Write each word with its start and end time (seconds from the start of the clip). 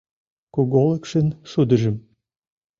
Куголыкшын 0.53 1.27
шудыжым 1.49 1.95